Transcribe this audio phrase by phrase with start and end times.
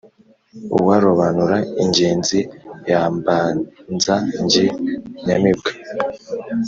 [0.77, 2.39] Uwarobanura ingenzi
[2.89, 4.15] yambanza
[4.49, 4.65] jye
[5.25, 5.71] nyamibwa